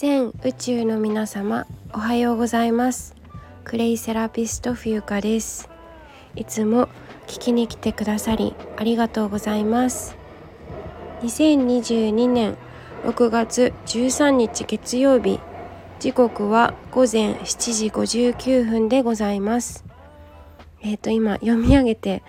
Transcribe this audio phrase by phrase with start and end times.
[0.00, 3.14] 全宇宙の皆様おはようございます。
[3.64, 5.68] クレイセラピストフューカです。
[6.34, 6.88] いつも
[7.26, 10.16] 聞きに来てくださりありがとうございます。
[11.20, 12.56] 2022年
[13.04, 15.38] 6月13日月曜日。
[15.98, 19.84] 時刻は午前7時59分でございます。
[20.80, 22.22] えっ、ー、と今読み上げて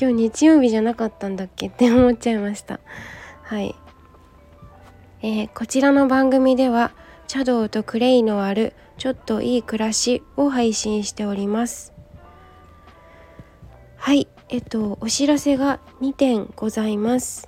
[0.00, 1.66] 今日日曜日じゃなかったんだっけ？
[1.68, 2.80] って思っちゃいました。
[3.42, 3.74] はい。
[5.20, 6.92] えー、こちらの番組では
[7.28, 11.92] 茶道とクレイのあるちょっといい暮らしを配信しております。
[13.96, 17.46] はいえっとお知らせが2点ございます。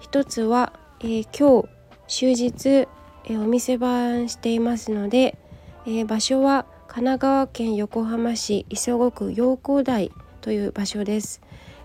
[0.00, 1.68] 一つは、えー、今日
[2.08, 5.38] 終日、えー、お店番していますので、
[5.86, 10.10] えー、場所は神奈川県横浜市磯子区陽光台
[10.40, 11.40] という場所です。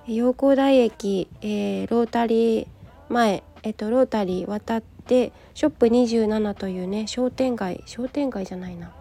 [0.07, 2.67] 陽光台駅、えロータリー
[3.09, 8.91] 前、えっと、ロータリー渡ってショップ27というね商店街商店街じゃないな。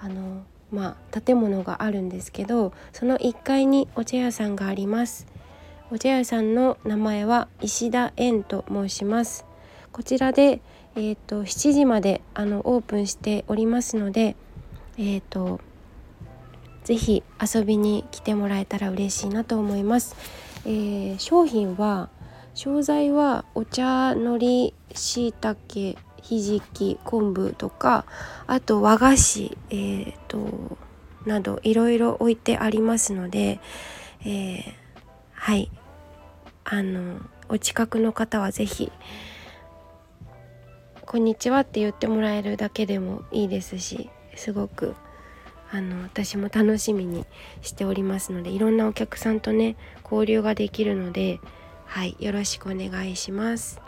[0.00, 5.26] あのまあ建物があるんですけどその1階にお茶屋さんがあります。
[5.90, 9.44] お茶屋さんの名前は石田園と申します。
[9.92, 10.60] こちらで
[10.96, 14.34] えーと、7時まであのオープンしておりますので
[14.98, 15.60] えっ、ー、と
[16.84, 20.16] ぜひ遊びに来てもらえたら嬉しいなと思います、
[20.66, 22.08] えー、商品は
[22.54, 28.04] 商材はお茶のりしいたけひじき昆布とか
[28.46, 30.76] あと和菓子、えーと、
[31.24, 33.60] などいろいろ置いてありますので、
[34.24, 34.62] えー、
[35.32, 35.70] はい。
[36.72, 38.92] あのお近くの方は是非
[41.04, 44.94] こんにちは」って言ってもらえるだけでもいいですしすごく
[45.72, 47.26] あの私も楽しみに
[47.60, 51.40] しておりますのでいろんなお客さんとね交流ができるので
[51.90, 53.80] はいよろしくお願いします。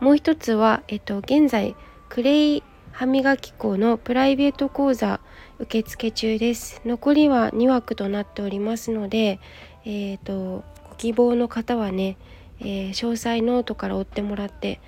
[0.00, 1.76] もう一つはえっと現在
[2.08, 5.20] クレイ歯磨き粉のプライベート講座
[5.58, 6.80] 受付中です。
[6.86, 9.38] 残りは2枠となっておりますので
[9.84, 12.16] えっ、とご希望の方はね、
[12.60, 14.80] えー、詳細ノートから追ってもらって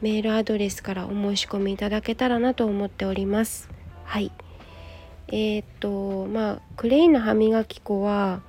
[0.00, 3.68] メールアドレスからお申し込みいただけたらなと思っております。
[4.04, 4.32] はい。
[5.28, 8.40] えっ、とまあクレイの歯磨き粉は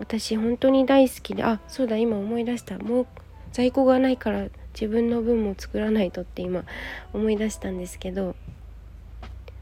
[0.00, 2.78] 私本当に大好きであそうだ今思い出した。
[2.78, 3.06] もう
[3.52, 6.64] 在庫がないから自分の分も作らないとって今
[7.12, 8.36] 思い出したんですけど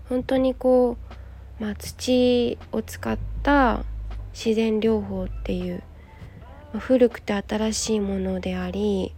[0.09, 0.97] 本当にこ
[1.61, 3.85] う、まあ、土を使った
[4.33, 5.83] 自然療法っていう、
[6.73, 9.15] まあ、古くて新しいものであり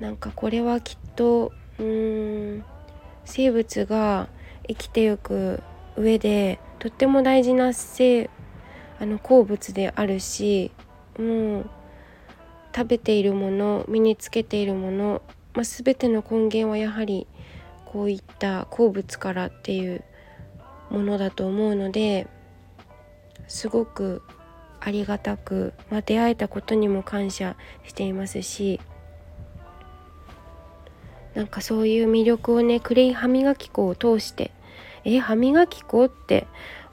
[0.00, 2.64] なんかこれはきっとうーん
[3.24, 4.28] 生物が
[4.68, 5.62] 生きていく
[5.96, 8.30] 上でとっても大事な生
[8.98, 10.70] あの鉱物であるし
[11.18, 11.70] もう
[12.74, 15.22] 食べているもの身につけているもの、
[15.54, 17.26] まあ、全ての根源はやはり
[17.84, 20.04] こういった鉱物からっていう
[20.90, 22.26] ものだと思うので
[23.48, 24.22] すごく
[24.80, 28.80] ありがたく、まあ、出会えたことにも感謝していますし
[31.34, 34.52] なんかそういう魅力をねクレイ歯磨き粉を通して
[35.04, 36.46] え歯磨き粉って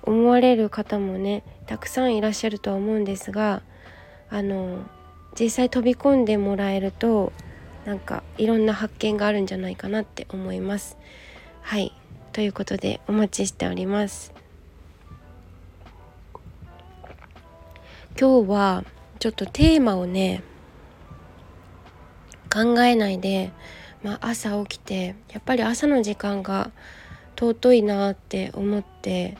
[0.04, 3.62] 思われる方もねたくさんいらっしゃるとは思うんですが
[4.30, 4.80] あの
[5.40, 7.32] 実際飛び込んでもらえると
[7.86, 10.98] なんかいろんな発見があるんじゃないかなって思います。
[11.62, 11.94] はい
[12.32, 14.34] ということでお待ちしております。
[18.20, 18.84] 今日は
[19.20, 20.44] ちょっとテーマをね
[22.52, 23.52] 考えないで、
[24.04, 26.72] まあ、朝起きてやっぱり朝の時間が
[27.36, 29.38] 尊いなって思って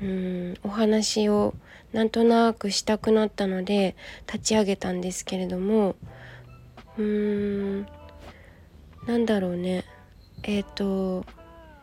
[0.00, 0.54] うん。
[0.62, 1.54] お話を
[1.92, 5.96] なんとなくしたくなったので立ち上げたんですけれども
[6.98, 7.86] うーん
[9.06, 9.84] なんだろうね。
[10.42, 11.24] えっ、ー、と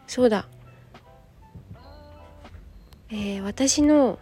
[0.08, 0.48] そうだ、
[3.10, 4.20] えー、私の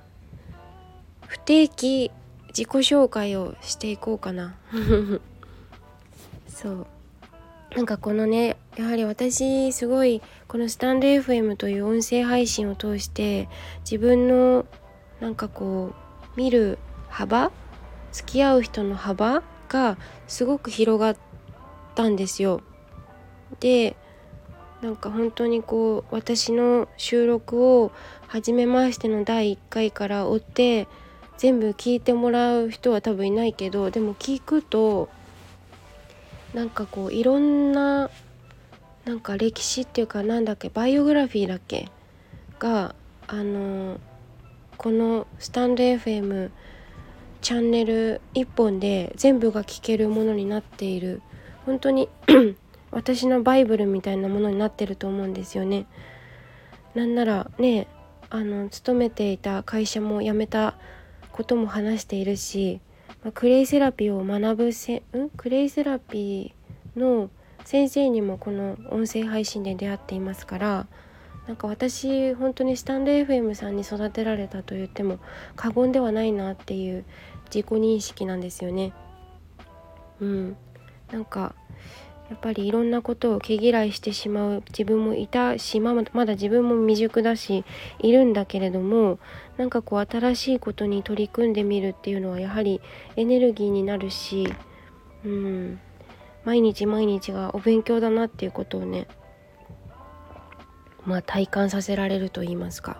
[1.27, 2.11] 不定期
[2.49, 4.55] 自己紹介をしていこうかな。
[6.47, 6.87] そう。
[7.75, 13.47] なんかこのねやはり私すごいこのスタンド FM という音声配信を通して
[13.81, 14.65] 自分の
[15.19, 17.51] なんかこう見る幅
[18.11, 19.97] 付き合う人の幅が
[20.27, 21.17] すごく広がっ
[21.95, 22.61] たんですよ。
[23.59, 23.95] で
[24.81, 27.91] なんか本当にこう私の収録を
[28.27, 30.87] 初めましての第1回から追って
[31.37, 35.09] 全部聞いてもらう人は多分いないけどでも聞くと
[36.53, 38.09] なんかこういろんな
[39.05, 41.89] なんか歴史っていうかなんだっけバイオグラフィーだっけ？
[42.59, 42.95] が
[43.27, 43.99] あの
[44.77, 46.51] このスタンド FM
[47.41, 51.21] チャンネル1本で全部が聞けるものになっている。
[51.65, 52.09] 本当に
[52.91, 55.85] 私のバイブルみたいなものになってると思うんですよね。
[56.95, 57.87] なんならね
[58.29, 60.75] あの勤めていた会社も辞めた
[61.31, 62.79] ことも話しているし、
[63.23, 65.29] まあ、クレイセラピーを学ぶせん？
[65.35, 67.29] クレイセラピーの
[67.65, 70.87] 先生にもこの音声配信で出会っていますから
[71.47, 75.19] なんか私本当にスタンド FM さんに育てられたと言っても
[75.55, 77.03] 過言ではないなっていう
[77.53, 78.93] 自己認識なんですよね。
[80.21, 80.57] うん、
[81.11, 81.53] なんか
[82.29, 87.65] やっぱりいろんなことを毛嫌いしてしまう自分もいたしままだ自分も未熟だし
[87.99, 89.19] いるんだけれども
[89.57, 92.81] なんかこう新しいことに取り組んでみるっていうのはやはり
[93.17, 94.51] エネルギーになるし、
[95.25, 95.79] うん、
[96.45, 99.07] 毎日毎日がお勉強だなっていうことをね
[101.05, 102.97] まあ体感させられると言いますか。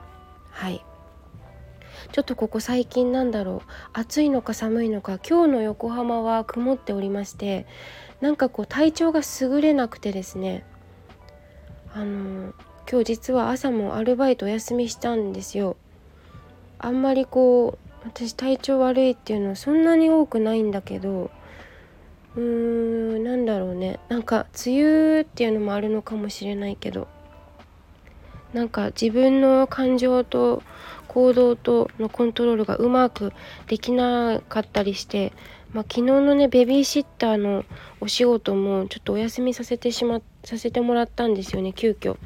[0.50, 0.84] はい。
[2.12, 3.70] ちょっとここ最近なんだろう。
[3.94, 7.66] 暑いのか寒いのか今日の横浜は曇っておりまして
[8.22, 10.66] なんかこう体調が優れなくてですね。
[11.94, 12.54] あの
[12.90, 15.78] 今日実は朝もアルバイトお休みしたんですよ。
[16.80, 21.32] あんまりこう私体調悪いっていうのはそんなに多くないんだけど
[22.36, 22.42] うー
[23.20, 24.00] んなんだろうね。
[24.10, 27.08] なんか梅雨っていうのもあるのかもしれないけど。
[28.54, 30.62] なんか自分の感情と
[31.08, 33.34] 行動とのコントロールがうまく
[33.68, 35.34] できなかったりして、
[35.74, 37.66] まあ、昨日のねベビーシッターの
[38.00, 42.18] お仕事もちょっとお休みさせてしまさせてもらったんですよね急遽。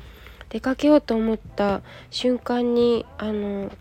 [0.50, 3.72] 出かけようと思った瞬間にあの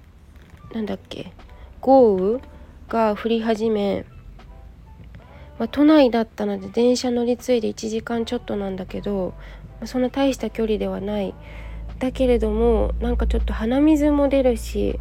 [0.73, 1.33] なんだっけ
[1.81, 2.41] 豪雨
[2.89, 4.05] が降り始め、
[5.59, 9.35] まあ、都内だったので電車乗り継いで1時間ちょっとなんだけど、
[9.81, 11.35] まあ、そんな大した距離ではない。
[11.99, 15.01] だけれどもなんかちょっと鼻水も出るし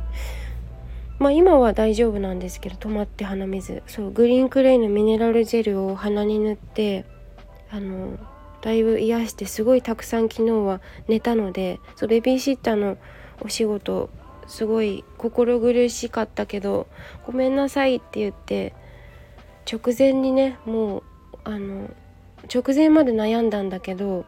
[1.19, 3.83] まあ今は大丈夫なんですけど止まって鼻水。
[3.87, 7.05] そうグリーンクレイのミネラルジェルを鼻に塗って
[7.69, 8.17] あの
[8.61, 12.97] だいぶ癒してすごいたくさん昨日は寝たのでそうベビーシッターの
[13.41, 14.09] お仕事
[14.47, 16.87] すごい心苦しかったけど
[17.25, 18.73] ごめんなさいって言って
[19.71, 21.03] 直前にねもう
[21.43, 21.89] あの
[22.53, 24.25] 直前まで悩んだんだけど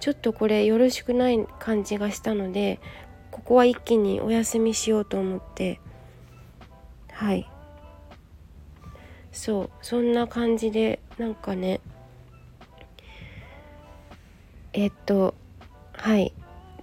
[0.00, 2.80] ちょっとこれよろしくない感じがしたので
[3.30, 5.80] ここは一気にお休みしようと思って
[7.12, 7.48] はい。
[9.32, 11.80] そうそんな感じでなんかね
[14.72, 15.34] えっと
[15.92, 16.32] はい。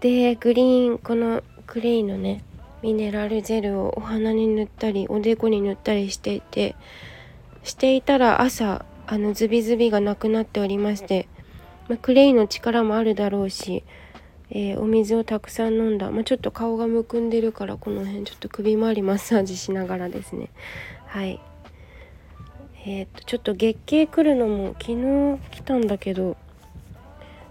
[0.01, 2.43] でグリーンこのクレイのね
[2.81, 6.75] ミネラルジェルをお花に塗ったりおでこに塗ったりしていて
[7.65, 11.27] していたら朝あのズビズビがなくなっておりまして
[11.87, 13.83] まあ、クレイの力もあるだろうし、
[14.49, 20.49] えー、お水をたくさん飲んだ、まあ、ちょっと顔がむくんでるからこの辺ちょっと首周りマッサージしながらですね。
[21.05, 21.39] はい。
[22.87, 26.37] えー、っとちょっと月経来るのも昨日来たんだけど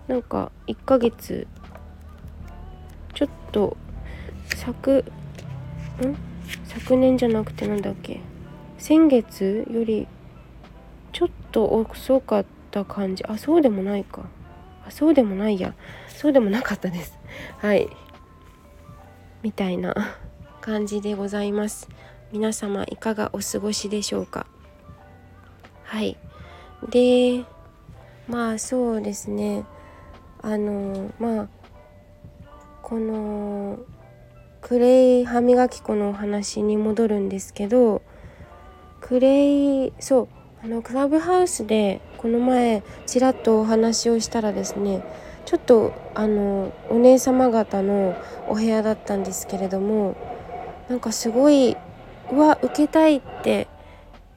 [0.07, 1.47] なんか1ヶ月
[3.15, 3.77] ちょっと
[4.55, 5.05] 昨
[6.03, 6.17] ん？
[6.67, 8.21] 昨年じゃなくてなんだっけ？
[8.85, 10.07] 先月より
[11.15, 13.25] ちょっと遅かった感じ。
[13.25, 14.27] あそうでもないか。
[14.87, 15.75] あそうでもないや。
[16.09, 17.19] そうでもなかったです。
[17.57, 17.89] はい。
[19.41, 19.95] みたいな
[20.61, 21.89] 感じでございます。
[22.31, 24.47] 皆様いかがお過ごしでしょうか？
[25.85, 26.19] はい。
[26.91, 27.43] で
[28.29, 29.65] まあそうですね。
[30.43, 31.49] あのまあ
[32.83, 33.79] この
[34.61, 38.03] クレイ歯磨き粉のお話に戻るんですけど
[39.07, 40.29] クレイそう
[40.65, 45.05] あのクラブハウスでこの前ちらっとお話をしたらですね
[45.45, 48.17] ちょっとあのお姉様方の
[48.49, 50.17] お部屋だったんですけれども
[50.89, 51.77] なんかすごい
[52.33, 53.69] うわ受けたいって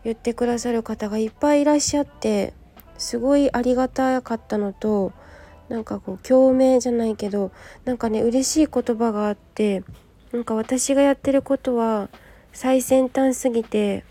[0.04, 2.52] 言ってくださる方がいっぱいいらっしゃって
[2.98, 5.14] すごいありがたかったのと
[5.70, 7.52] なんかこう共鳴じゃないけど
[7.86, 9.86] なんかね嬉しい言葉があって
[10.34, 12.10] なんか私がやってることは
[12.52, 14.04] 最先端すぎて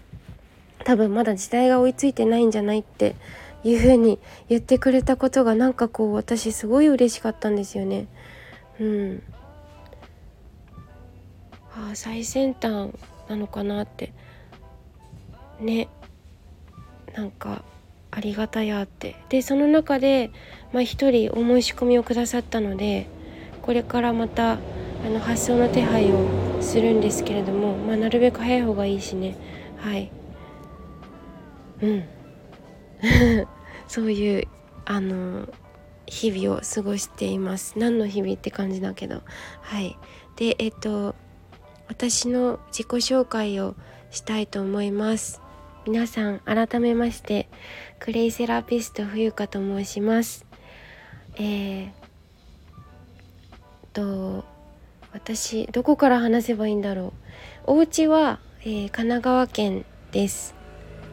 [0.84, 3.16] 多分まだ時代が追いついてないんじゃないって
[3.64, 4.18] いう風に
[4.48, 8.06] 言ってくれたことがなんかこう私すごい嬉しかったんですよね。
[8.80, 9.22] うん。
[11.74, 12.90] ああ最先端
[13.28, 14.12] なのかなって。
[15.60, 15.88] ね。
[17.14, 17.64] なんか
[18.10, 19.16] ありがたやって。
[19.28, 20.30] でその中で
[20.72, 23.06] まあ一人お申し込みをくださったので
[23.62, 24.58] これからまたあ
[25.08, 26.28] の発送の手配を
[26.60, 29.36] するんですけれども、まあ、なるべく早い方がいいしね。
[29.78, 30.10] はい。
[31.82, 32.04] うん。
[33.88, 34.48] そういう
[34.84, 35.48] あの
[36.06, 37.78] 日々を過ごしています。
[37.78, 39.22] 何の日々って感じだけど。
[39.60, 39.96] はい。
[40.36, 41.14] でえっと
[41.88, 43.74] 私の自己紹介を
[44.10, 45.40] したいと思います。
[45.86, 47.48] 皆さん改めまして
[48.00, 50.46] クレイセラピスト冬香と申します。
[51.38, 51.90] えー、
[53.92, 54.44] と
[55.12, 57.14] 私どこから話せばいいんだろ
[57.66, 57.72] う。
[57.72, 60.54] お家は、えー、神奈川県です。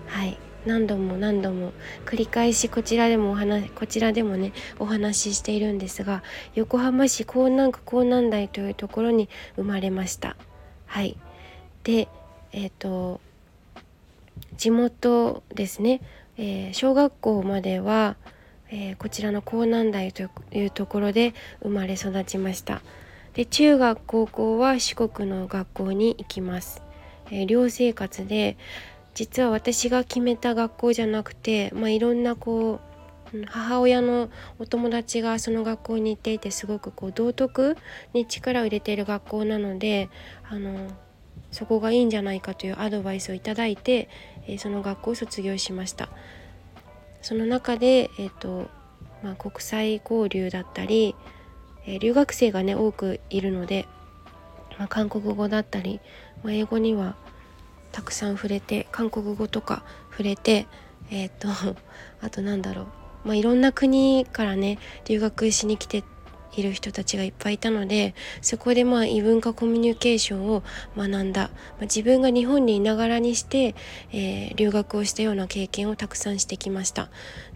[0.08, 0.38] はい。
[0.66, 1.74] 何度も何度も
[2.06, 6.24] 繰り返しこちらでもお話こちらでもねお話ししているんですが
[6.56, 10.36] 横浜市港南区港南台というところに生まれました。
[10.86, 11.18] はい。
[11.84, 12.08] で
[12.52, 13.20] えっ、ー、と
[14.58, 16.02] 地元ですね、
[16.38, 18.16] えー、小学校までは、
[18.70, 22.82] えー、こちらの江南台というところで生まれ育ちました。
[23.34, 26.84] で中学高校は四国の学校に行きます、
[27.32, 28.58] え、寮生活で
[29.14, 32.80] 実は私が決めた学校じゃなくて、まあ、いろんなこ
[33.34, 34.30] う母親の
[34.60, 37.78] お友達がその学校に行っていてすごくこう道徳
[38.14, 40.10] に力を入れている学校なので
[40.48, 40.88] あの
[41.54, 44.10] そこがいいんじゃないかというアドバイスをいただいて、
[44.48, 46.10] え、その学校を卒業しました。
[47.22, 48.70] その中で、えーと
[49.22, 51.16] まあ、国際交流だったり、
[51.86, 53.86] え、留学生がね多くいるので、
[54.80, 56.02] まあ、韓国語だったり、
[56.44, 57.16] まあ、英語には
[57.94, 60.68] たくさん触れて韓国語とか触れて
[61.10, 61.48] えっ、と
[62.22, 62.88] あとなんだろう。
[63.24, 66.04] まあいろんな国からね留学しに来て
[66.56, 70.64] いる人たちがいっぱいいたのでそこでまあ異文化コミュニケーションを
[70.98, 73.76] 学んだ、まあ、自分が日本にいながらにして、
[74.12, 77.10] えー、留学をしたような経験をたくさんしてきました。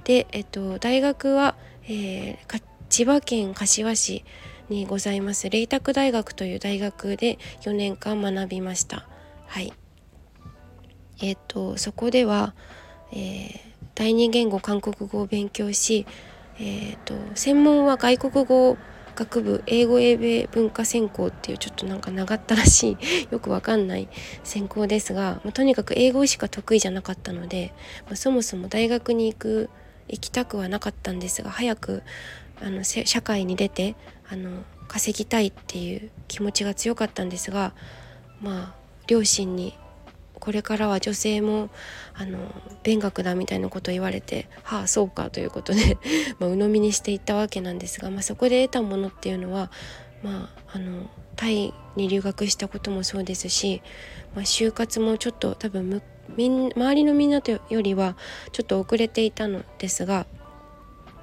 [0.04, 4.24] で、えっと、大学は、えー、千葉県柏市
[4.70, 5.50] にございます。
[5.50, 9.08] 麗澤大学という大学で4年間学びました。
[9.46, 9.74] はい。
[11.22, 12.54] えっとそこでは、
[13.12, 13.60] えー、
[13.96, 16.06] 第二言語韓国語を勉強し
[16.60, 18.78] えーと、専門は外国語
[19.16, 24.08] 学部英語英米文化専攻っていうちょっとなんか長ったらしい よくわかんない
[24.44, 27.74] 専攻ですが、まあ、とにかく英語しか得意じゃなかったので、
[28.06, 29.70] まあ、そもそも大学に行く
[30.08, 32.04] 行きたくはなかったんですが早く
[32.62, 33.96] あの社会に出て
[34.30, 37.74] あの稼ぎたいっていう気持ちが強かったんですが
[38.42, 38.76] まあ
[39.08, 39.74] 両親に
[40.40, 41.70] これからは女性も
[42.14, 42.38] あの
[42.84, 45.98] 勉学だみたいなことを言われてはあそうかということで
[46.40, 49.72] まあ、鵜呑みにしていったわけなんですが、まあ、そこで得たものっていうのは、
[50.24, 53.82] まあ、あのタイに留学したこともそうですし、
[54.36, 56.02] まあ、就活もちょっと多分
[56.36, 58.18] みん周りのみんなとよりは
[58.52, 60.26] ちょっと遅れていたのですが、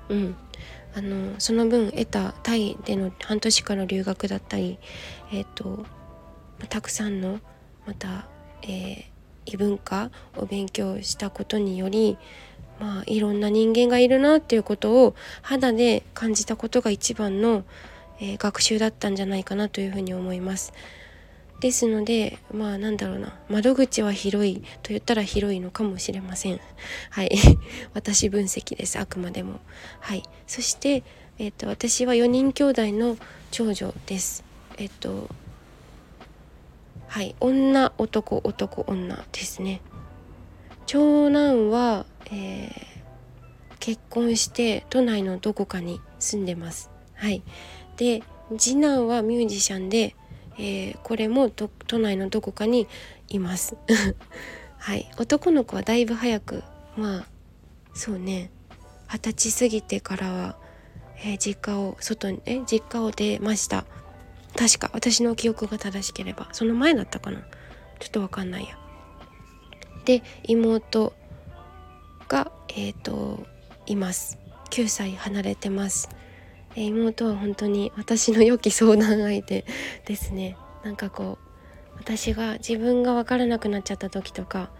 [0.09, 0.37] うん、
[0.97, 4.78] あのその分得たタイでの半年間の留学だったり、
[5.33, 5.85] えーと、
[6.68, 7.40] たくさんの
[7.87, 8.28] また
[8.64, 9.04] えー、
[9.47, 12.18] 異文化を勉強したことにより
[12.80, 17.64] まあいろんな人間がいるなっていうことを肌で感じたことが一番の、
[18.21, 20.73] えー、学習だったんじゃないかなというふうに思います。
[21.61, 26.61] ですのでまあなんだろうな窓口は広いと言ったら広いのかもしれません。
[27.11, 27.30] はい
[27.94, 29.61] 私分析ですあくまでも。
[30.00, 31.04] はいそして、
[31.38, 33.16] えーと、私は4人兄弟の
[33.50, 34.44] 長女です。
[34.76, 35.28] えっ、ー、と
[37.14, 39.83] はい女男男女ですね。
[40.85, 42.73] 長男は、えー、
[43.78, 46.90] 結婚して都内のどこかに住んでます。
[47.14, 47.44] はい。
[47.97, 48.25] で
[48.59, 50.16] 次男はミュージシャンで、
[50.59, 52.88] えー、これも都内のどこかに
[53.28, 53.76] います。
[54.78, 55.09] はい。
[55.16, 56.64] 男の子はだいぶ早く
[56.97, 57.26] まあ
[57.94, 58.50] そうね。
[59.06, 60.56] 二十歳過ぎてからは、
[61.18, 63.85] えー、実家を外にえ実家を出ました。
[64.56, 67.40] 確か私の記憶が正しければその前だったかな。
[68.00, 68.78] ちょっとわかんないや。
[70.04, 71.14] で妹
[72.28, 73.46] がえっ、ー、と
[73.87, 74.38] います。
[74.70, 76.08] 9歳離れてます、
[76.75, 79.64] 妹は本当に私の良き相談相手
[80.04, 80.56] ですね。
[80.82, 84.70] なんかこう私が自分が分からなくなっちゃった時とか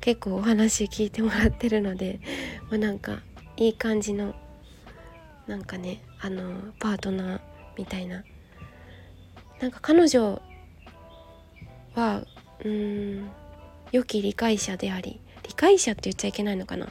[0.00, 2.20] 結構お話聞いてもらってるので、
[2.68, 3.20] まあ、なんか
[3.56, 4.34] いい感じの
[5.46, 7.40] なんかねあのパートナー
[7.78, 8.22] みたいな
[9.60, 10.40] なんか彼女
[11.94, 12.24] は
[12.60, 13.30] うーん
[13.92, 16.88] 良き理解者であり理解者って言っちゃいけないのかな？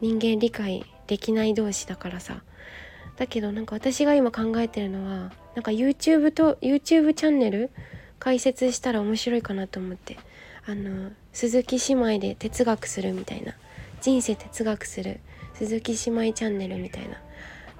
[0.00, 2.42] 人間理解できない同士だからさ。
[3.16, 7.70] だけどなんか私が今考えてるのはなんか YouTube と YouTube チャンネル
[8.18, 10.16] 解説したら面白いかなと思って。
[10.66, 13.52] あの鈴木姉妹で哲学するみたいな。
[14.00, 15.20] 人生哲学する
[15.54, 17.16] 鈴木姉妹チャンネルみたいな。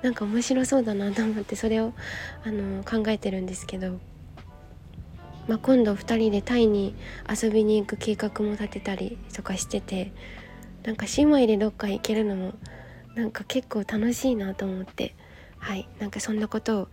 [0.03, 1.95] なんか面白そうだなと思ってそれを
[2.45, 3.99] あの考えてるんですけど。
[5.47, 6.95] まあ、今度2人でタイに
[7.31, 10.13] 遊びに行く計画も立てたりとかしてて
[10.85, 12.55] なんか姉妹でどっか行けるのも
[13.15, 15.15] なんか結構楽しいなと思って
[15.59, 16.89] はいなんかそんなことを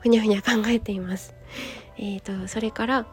[0.00, 1.34] ふにゃふにゃ考えています。
[1.96, 3.06] えーと、それから、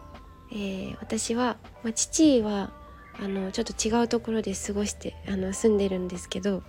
[0.51, 2.74] えー、私は、まあ、父は
[3.18, 6.63] あのちょっと違うところで過ごしてあの住んでるんですけど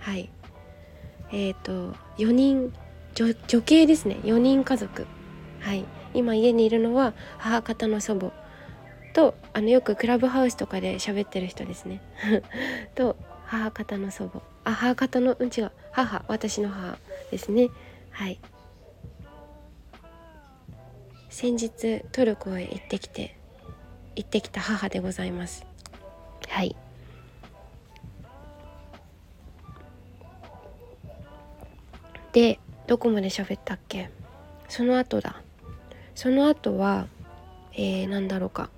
[0.00, 0.30] はい。
[1.30, 2.72] えっ、ー、と4人
[3.14, 4.16] 女女系ですね。
[4.24, 5.06] 4人家族。
[5.60, 5.84] はい。
[6.14, 8.32] 今家にいるのは母方の祖母
[9.12, 12.00] とあのよくクラブハウスとかで喋ってる人ですね。
[12.94, 14.42] と母方の祖母。
[14.64, 15.72] あ母方のうん違う。
[15.92, 16.98] 母私の母
[17.30, 17.68] ですね。
[18.10, 18.40] はい。
[21.28, 23.36] 先日トルコへ行ってきて
[24.16, 25.64] 行ってきた母でございます。
[26.48, 26.76] はい。
[32.32, 34.10] でどこまで喋ったっけ？
[34.68, 35.42] その後だ。
[36.20, 37.06] その後は
[37.72, 38.68] えー、なんだろうか。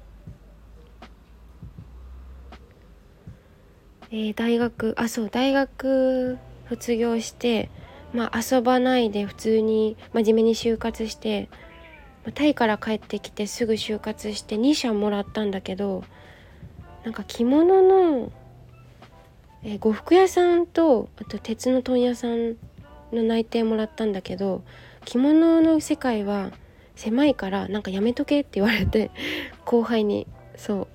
[4.13, 7.69] えー、大学あそう大学卒業して
[8.13, 11.49] まあ遊ばないで普通に真面目に就活して
[12.35, 16.05] タイから帰ってきてすぐ就活して2社もらったんだけど
[17.03, 18.31] なんか着物の、
[19.65, 22.55] えー、呉服屋さんとあと鉄の問屋さん
[23.13, 24.63] の内定もらったんだけど
[25.05, 26.53] 着物の世界は
[26.95, 29.11] 狭いからなんかやめとけって言われて
[29.65, 30.89] 後輩にそ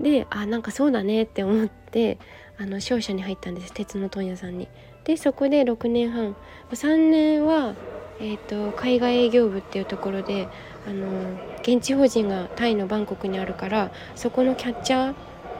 [0.00, 2.18] うであなんかそうだねって思って
[2.58, 4.68] あの商社に入ったんです鉄の問屋さんに。
[5.04, 6.36] でそこで6年半
[6.70, 7.74] 3年は
[8.22, 10.46] えーと、海外営業部っていうところで
[10.86, 11.08] あの
[11.62, 15.14] 現地法人がタイのバンコクにあるからそこのキャッチャーっ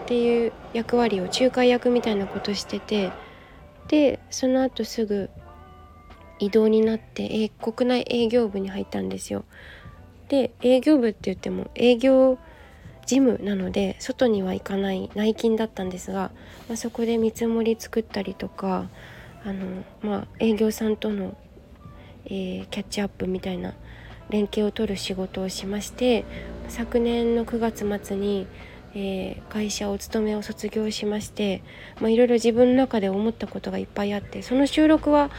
[0.06, 3.12] ていう役割を仲介役みたいなことしてて
[3.88, 5.30] でその後すぐ
[6.40, 9.44] 異動になって国内営業部に入ったんですよ。
[10.28, 12.38] で営業部って言っても営業
[13.06, 16.30] 事務なので外には行かない内勤だったんですが、
[16.68, 18.88] まあ、そこで見積もり作ったりとか
[19.44, 21.36] あの、まあ、営業さんとの
[22.26, 23.74] えー、キャッチアップみたいな
[24.28, 26.24] 連携を取る仕事をしまして
[26.68, 28.46] 昨年の9月末に、
[28.94, 31.62] えー、会社お勤めを卒業しまして
[32.00, 35.30] いろいろ自分の中で思ったことがいっぱいあってその収録は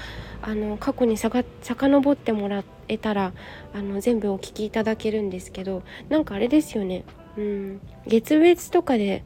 [0.41, 3.33] あの過去にさか遡ってもらえたら
[3.73, 7.03] あの全部お聞きいただけるんですけどなんかあれですよね、
[7.37, 9.23] うん、月別とかで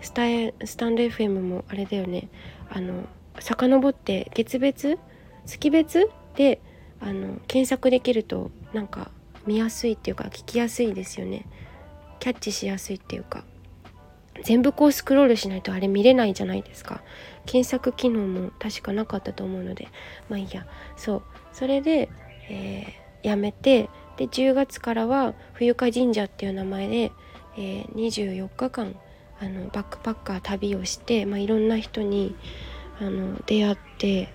[0.00, 0.22] スタ
[0.64, 2.28] スタンド FM もあれだよね。
[2.70, 3.04] あの
[3.40, 4.98] 遡って月別
[5.46, 6.60] 月別で
[7.00, 9.10] あの検索できるとなんか
[9.46, 11.46] 見やすいっていうか聞きやすいですよね。
[12.20, 13.44] キャッチしやすいっていうか。
[14.42, 17.02] 全部こうスクロールしないとあれ見れないじゃないですか。
[17.46, 19.88] 検索機能も確かなかったと思うので。
[20.28, 20.66] まあいいや。
[20.96, 21.22] そう。
[21.52, 22.08] それで、
[22.48, 27.12] えー、やめてで10月からは冬香神社っていう名前で、
[27.56, 28.94] えー、24日間
[29.40, 32.34] あのバックパッカー旅をして、まあ、いろんな人に
[33.00, 34.28] あの出会って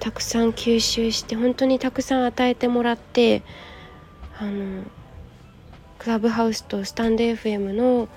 [0.00, 3.42] たくさん吸収して本当にたくさん与えてもらって
[4.38, 4.82] あの
[5.98, 8.08] クラブハウスとスタンド FM の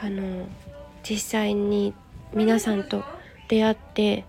[0.00, 0.46] あの
[1.02, 1.94] 実際に
[2.32, 3.04] 皆さんと
[3.48, 4.24] 出会って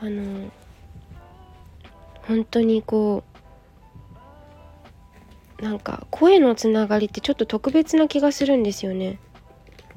[0.00, 0.50] あの
[2.22, 3.24] 本当にこ
[5.60, 9.18] うなんか声のつながりってちょっと特別な気がするんですよね。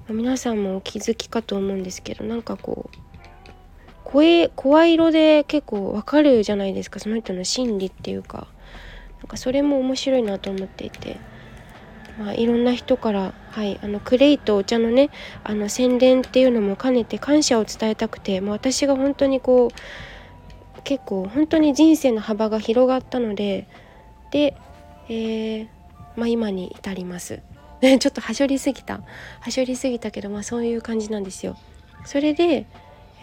[0.10, 2.98] 皆さんもお気づきかと思うんですけどなんかこう
[4.04, 7.00] 声声色で結構わかるじゃないですか。
[7.00, 8.48] その人の心理っていうか。
[9.22, 11.18] なんかそれも面白いなと思っていて、
[12.22, 15.10] まあ、いろんな人からはいあのクレイとお茶のね
[15.44, 23.68] あの宣伝っていうのも兼ねて感謝を伝えたくて、まあ、私が本当にこう結構本当に人生の幅が広がったので
[24.30, 24.56] で、
[25.10, 25.68] えー、
[26.16, 27.42] まあ、今に至ります。
[27.82, 29.02] ちょっとはしょりすぎた
[29.40, 31.58] はしょりすぎたけどまあそういう感じなんですよ。
[32.06, 32.68] それで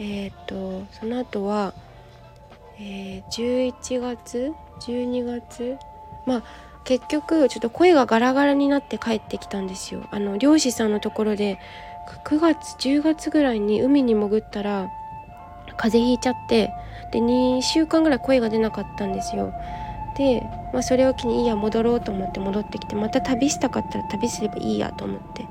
[0.00, 1.74] えっ、とその後は、
[2.80, 5.76] えー、11月？12月？
[6.26, 10.08] まあ結局ちょっと声がガラガラになって帰ってきたんですよ。
[10.10, 11.58] あの漁師さんのところで
[12.24, 14.88] 9月10月ぐらいに海に潜ったら
[15.76, 16.72] 風邪ひいちゃって
[17.12, 19.52] で2週間ぐらい声が出なかったんですよ。
[20.16, 20.40] で、
[20.72, 25.46] まあ、それを機にいいや戻ろうと思って戻ってきてまた旅したかったら旅すればいいやと思って。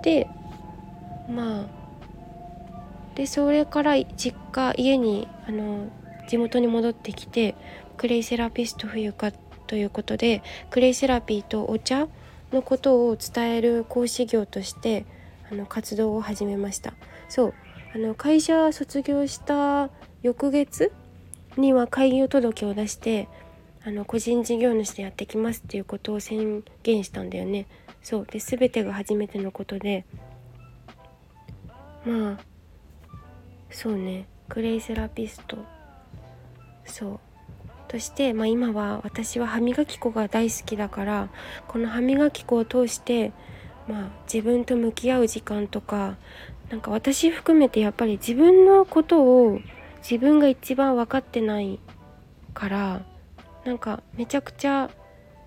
[0.00, 0.26] で
[1.28, 1.66] まあ
[3.14, 5.88] でそれから実家家にあの
[6.28, 7.56] 地元に戻ってきて
[7.98, 9.32] クレイセラピスト冬香
[9.68, 12.08] ということでクレイセラピーとお茶
[12.52, 15.04] のことを伝える講師業として
[15.52, 16.94] あの活動を始めました。
[17.28, 17.54] そう
[17.94, 19.90] あの会社卒業した
[20.22, 20.90] 翌月
[21.56, 23.28] には開業届を出して
[23.84, 27.66] あの個人事業主でやってきますっていうことを宣言したんだよね。
[28.02, 30.06] そうで全てが初めてのことで
[32.06, 32.38] まあ
[33.70, 35.58] そうねクレイセラピスト。
[36.86, 37.27] そう。
[37.88, 41.28] として、まあ、今は私は歯磨き粉が大好きだから
[41.66, 43.32] この歯磨き粉を通して、
[43.88, 46.16] まあ、自分と向き合う時間とか
[46.70, 49.60] なんか私含めてやっぱり自分のことを
[49.98, 51.78] 自分が一番分かってない
[52.54, 53.02] から
[53.64, 54.90] なんかめちゃくちゃ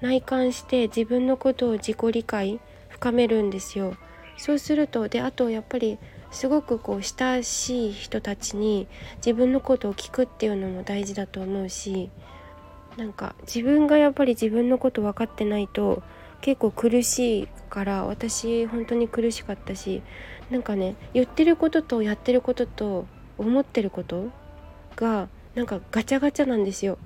[0.01, 3.95] 内観して自分のことを自己理解深めるんですよ。
[4.37, 5.99] そうするとであとやっぱり
[6.31, 12.09] すごくこう親しい人たちに自分のことを聞くっていうのも大事だと思うし
[12.97, 16.03] なんか自分がやっぱり自分のこと分かってないと
[16.41, 20.01] 結構苦しいから私本当に苦しかったし
[20.49, 23.05] なんかね言ってることとやってることと
[23.37, 24.29] 思ってること
[24.95, 26.97] がなんかガチャガチャなんですよ。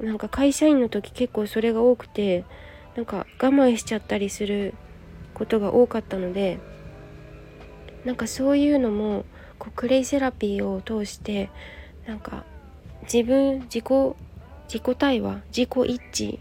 [0.00, 2.44] なんか会社員の時結構それが多くて
[2.96, 4.74] なんか我慢しちゃったりする
[5.34, 6.58] ことが多かったので
[8.04, 9.24] なんかそういうのも
[9.58, 11.50] こうクレイセラピーを通して
[12.06, 12.44] なんか
[13.02, 13.84] 自分自己
[14.68, 16.38] 自己対話自己一致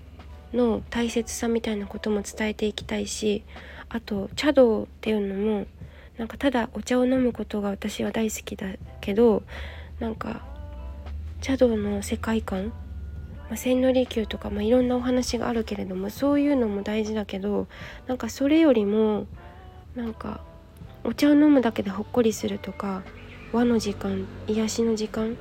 [0.53, 3.43] の大切さみたいなことも伝えていきたいし
[3.89, 5.65] あと茶道っていうのも
[6.17, 8.67] なんかただお茶を飲むことが私は大好きだ
[9.01, 9.43] けど
[9.99, 10.45] なんか
[11.41, 12.73] 茶道の世界観、
[13.55, 17.67] 千利休とか、まあ、いろんなお話があるけれどもそういうのも大事だけど
[18.07, 19.25] なんかそれよりも
[19.95, 20.41] なんか
[21.03, 23.03] お茶を飲むだけでほっこりするとか
[23.51, 25.35] 和の時間癒しの時間っ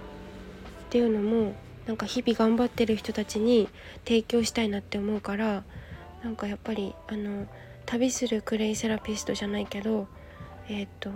[0.90, 1.54] ていうのも
[1.86, 3.68] なんか日々頑張ってる人たちに
[4.04, 5.64] 提供したいなって思うから
[6.22, 7.46] なんかやっぱりあの
[7.86, 10.08] 旅するクレイセラピストじゃないけど
[10.68, 11.10] えっ、ー、と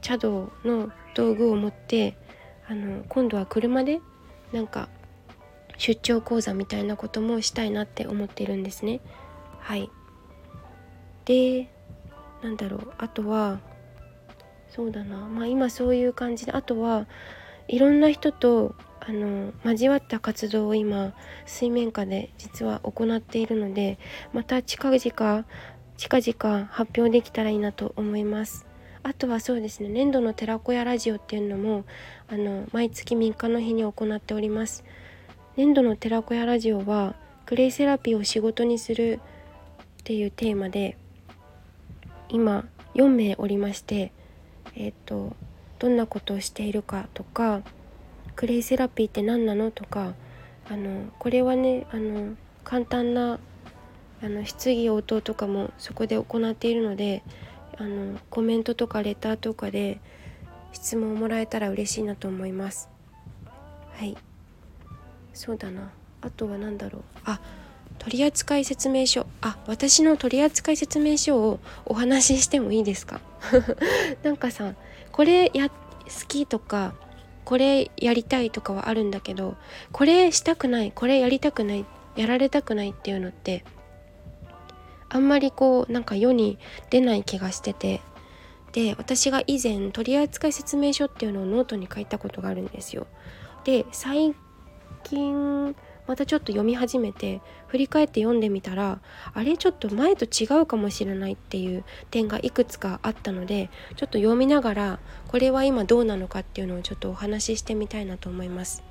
[0.00, 2.16] 茶道の道具を持って
[2.68, 4.00] あの今度は車で
[4.52, 4.88] なんか
[5.78, 9.00] 出張講座みたいなこともしたいなって思ってるんですね。
[9.60, 9.90] はい
[11.24, 11.70] で
[12.42, 13.60] なんだろうあとは
[14.68, 17.06] そうだなまあ今そういう感じであとは
[17.68, 21.12] いろんな人とあの交わった活動を今
[21.44, 23.98] 水面下で実は行っているので
[24.32, 28.66] また近々近々発表できたらいいなと思います。
[29.04, 31.84] あとはそうですね年度の寺子屋ラジオっていうのも
[32.28, 34.84] あの毎月3日の日に行っております。
[35.56, 39.20] 年度の寺子屋ラジオはクレイセラピーを仕事にする
[40.00, 40.96] っていうテーマで
[42.32, 42.64] 今
[42.94, 44.12] 4名おりまして
[44.74, 45.36] えっ、ー、と
[45.78, 47.62] どんなことをしているかとか
[48.34, 50.14] クレイセラピーって何なのとか
[50.68, 53.38] あのこれはねあの簡単な
[54.22, 57.22] あの質疑応答とかもそこで行っているので
[57.76, 60.00] あのコメントとかレターとかで
[60.72, 62.88] 質問をもらえたら嬉しいなと思います。
[63.94, 64.16] はい。
[65.34, 65.90] そうだな。
[66.20, 67.02] あとは何だろう。
[67.24, 67.40] あ
[68.04, 69.26] 取扱説明書。
[69.40, 73.20] あ私の取扱説明書をお話ししてもいいですか？
[74.22, 74.74] なんかさ
[75.12, 75.74] これや好
[76.26, 76.94] きとか
[77.44, 79.56] これやりたいとかはあるんだけど
[79.92, 81.84] これしたくないこれやりたくない
[82.16, 83.64] やられたくないっていうのって
[85.08, 86.58] あんまりこうなんか世に
[86.90, 88.00] 出ない気がしてて。
[88.72, 93.06] で私が以前取扱説明書っていうのをノートに書いたことがあるんですよ。
[93.64, 94.34] で最
[95.04, 99.00] 近またちょっと読み始めて振り返って読んでみたら
[99.34, 108.82] あれちょっと前と違うかもしれないっていう点がいくつかあったのでちょっと読みながらこれは今どうなのかっていうのをちょっとお話ししてみたいなと思います。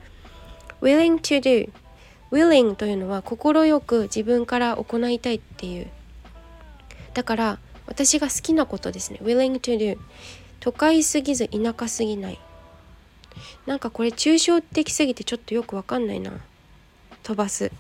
[0.82, 1.70] willing to do.
[2.32, 5.88] Willing というのは快く自分から行いたいっていう。
[7.14, 9.20] だから私が好きなことですね。
[9.22, 9.98] Willing to do.
[10.60, 12.40] 都会すぎず田舎すぎない。
[13.66, 16.32] なんかこれ抽象的すぎてちょっとよくわかんないな。
[17.24, 17.72] 飛ばす。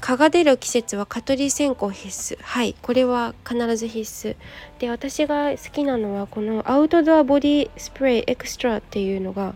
[0.00, 2.38] 蚊が出る季節は蚊取り線香必須。
[2.42, 4.36] はいこれは必ず必須。
[4.78, 9.54] で私が好きなのはこのアウトドアボディスプレーエクストラっていうのが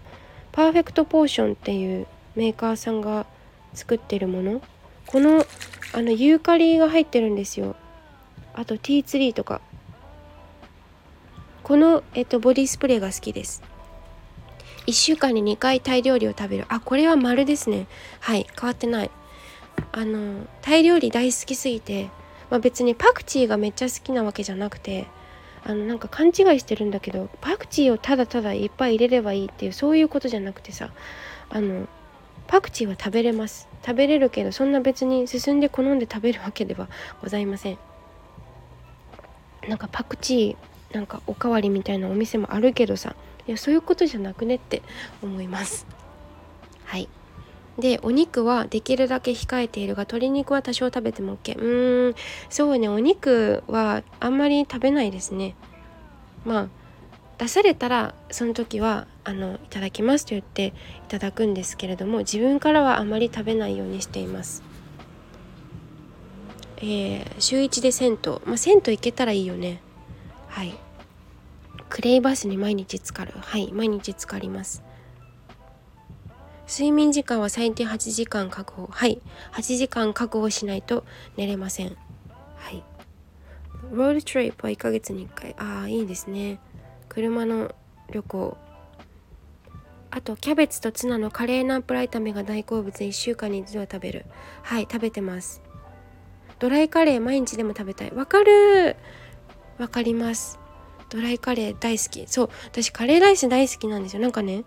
[0.50, 3.26] パーフェクトポーションっていうメーカーさんが
[3.74, 4.62] 作ってるもの。
[5.06, 5.44] この
[5.94, 7.76] あのユーカリが入ってるんですよ。
[8.54, 9.60] あとティーツリーとか。
[11.62, 13.62] この、えっと、ボディスプレーが好きです。
[14.86, 16.66] 1週間に2回タイ料理を食べる。
[16.68, 17.86] あこれは丸ですね。
[18.20, 19.10] はい変わってない。
[19.92, 22.10] あのタイ料理大好きすぎて、
[22.50, 25.06] まあ、別にパクチーがめっちゃ好きなわけじゃなくて
[25.64, 30.90] あのなんか勘違いしてるんだけどパクチーをただただいっぱい入れればいいっていうそういうことじゃなくてさ
[31.50, 31.86] あの
[32.46, 33.68] パクチーは食べれます。
[33.84, 36.88] 食べれるけどそんな別に進んで好んで食べるわけでは
[37.22, 37.78] ございません。
[39.68, 43.14] なんかパクチーなんかおかわりみたいなお店もあるけどさ
[43.46, 44.82] いやそういうことじゃなくねって
[45.22, 45.86] 思います。
[46.84, 47.08] はい。
[47.78, 52.14] でお肉はできるだけ控えているが鶏肉は多少食べても OK うーん。
[52.50, 55.56] そうねお肉はあんまり食べないですね。
[56.44, 56.68] まあ
[57.38, 60.72] 出されたらその時はあのいただきますと言ってい
[61.08, 64.62] ただくんですけれども自分からはあまり食べないようにしています。
[66.78, 68.40] えー、週1で銭湯。
[68.44, 69.80] まあ銭湯行けたらいいよね。
[70.48, 70.74] はい。
[71.92, 73.34] クレイバスに毎日浸かる。
[73.36, 74.82] はい毎日浸かります。
[76.66, 78.86] 睡眠時間は最低8時間確保。
[78.90, 79.20] はい
[79.52, 81.04] 8時間確保しないと
[81.36, 81.94] 寝れません。
[82.56, 82.82] はい。
[83.90, 85.54] ロードトリップは1ヶ月に1回。
[85.58, 86.60] ああいいですね。
[87.10, 87.74] 車の
[88.10, 88.56] 旅行。
[90.10, 92.98] あとキャベツとツナのカレーナンプラー炒めが大好物。
[92.98, 94.24] で1週間に一度は食べる。
[94.62, 95.60] はい食べてます。
[96.58, 98.10] ドライカレー毎日でも食べたい。
[98.12, 98.96] わかる
[99.76, 100.61] わかります。
[101.12, 102.26] ドライカレー大好き。
[102.26, 104.22] そう私カレーライス大好きなんですよ。
[104.22, 104.64] なんかね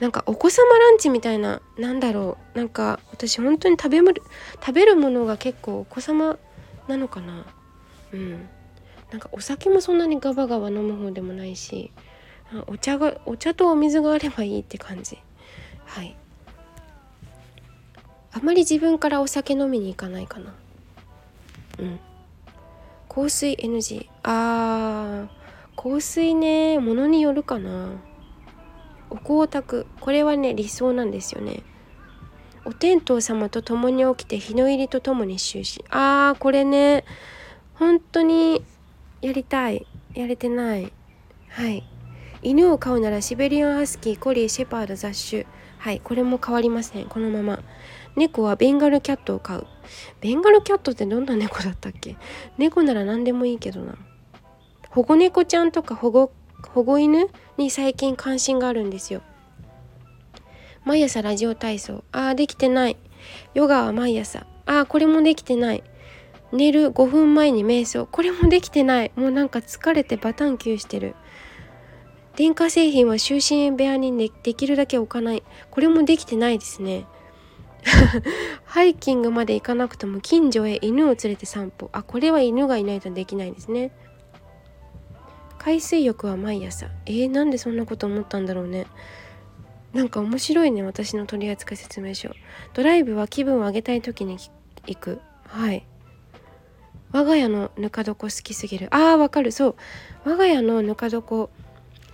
[0.00, 2.58] なんかお子様ランチみたいななんだろう。
[2.58, 4.22] なんか私本当に食べる
[4.60, 6.38] 食べるものが結構お子様
[6.88, 7.44] なのかな。
[8.12, 8.48] うん。
[9.10, 11.90] なんかお酒もそんなにガバガバ飲む方でもないし
[12.68, 15.18] お茶がお茶とお水があればいいって感じ。
[15.84, 16.16] はい。
[18.32, 20.54] あまり自分からお酒飲みに行かないかな。
[21.80, 22.00] うん。
[23.08, 25.39] 香水 NG あー。
[25.82, 27.88] 香水ねものによるかな。
[29.08, 29.86] お香炊く。
[29.98, 31.62] これはね理想なんですよね。
[32.66, 35.82] お天道様と共に起きて日の入りと共に終始。
[35.88, 37.06] あーこれね
[37.76, 38.62] 本当に
[39.22, 39.86] やりたい。
[40.14, 40.92] やれてない。
[41.48, 41.82] はい。
[42.42, 45.46] 犬を飼うならシベリアンハスキーコリーシェパード雑種
[45.78, 47.06] はいこれも変わりません。
[47.06, 47.58] このまま。
[48.16, 49.66] 猫はベンガルキャットを飼う。
[50.20, 52.16] ベンガルキャットってどんな猫だったっけ？
[52.58, 53.94] 猫なら何でもいいけどな。
[54.90, 56.32] 保護猫ちゃんとか保護
[56.68, 59.22] 保護犬に最近関心があるんですよ。
[60.84, 62.04] 毎朝ラジオ体操。
[62.12, 62.96] ああできてない。
[63.54, 64.46] ヨガは毎朝。
[64.66, 65.84] ああこれもできてない。
[66.52, 68.06] 寝る5分前に瞑想。
[68.06, 69.12] これもできてない。
[69.14, 71.14] もうなんか疲れてバタンキューしてる。
[72.36, 75.42] 電化製品は就寝部屋にでできるだけ置かない。
[75.70, 77.06] これもできてないですね。
[78.64, 81.90] ハイキングまで行かなくても近所へ犬を連れて散歩。
[81.92, 83.92] あこれは犬がいないとできないですね。
[85.62, 86.86] 海水浴は毎朝。
[87.04, 88.86] えー、なんでそんなこと思ったんだろうね。
[89.92, 92.30] なんか面白いね私の取扱説明書。
[92.72, 94.38] ドライブは気分を上げたい時に
[94.86, 95.20] 行く。
[95.46, 95.86] はい。
[97.12, 98.88] 我が家のぬか床好きすぎる。
[98.90, 99.52] あーわかる。
[99.52, 99.74] そう。
[100.24, 101.50] 我が家のぬか床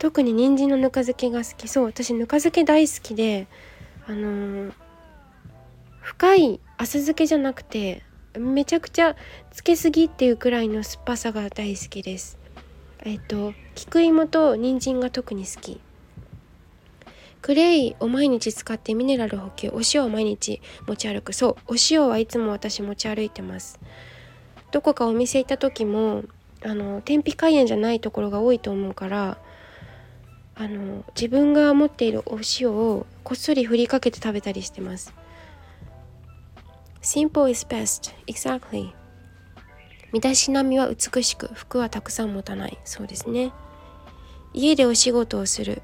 [0.00, 1.68] 特に人参のぬか漬けが好き。
[1.68, 1.85] そう。
[1.85, 3.46] 私ぬか漬け大好きで
[4.09, 4.72] あのー、
[6.00, 8.02] 深い浅漬けじゃなくて
[8.37, 9.14] めちゃくちゃ
[9.52, 12.44] つけすぎっていうくらいの酸っぱさが大好きです。
[13.06, 15.80] えっ、と菊芋と人参が特に好き。
[17.40, 21.32] クレイを毎日使ってミネラル補給お塩を毎日持ち歩く。
[21.32, 23.78] そうお塩はいつも私持ち歩いてます。
[24.72, 26.24] どこかお店行った時も
[26.64, 29.38] あの天日開園じゃないところが多いと思うから
[30.56, 35.14] あの自分が持っているお塩をこっそり振りかけて食べたりしてます。
[37.02, 38.12] Simple is best.
[38.26, 39.05] Exactly.
[40.12, 42.78] 身だしなみは美しく服はたくさん持たない。
[42.84, 43.52] そうですね。
[44.54, 45.82] 家でお仕事をする。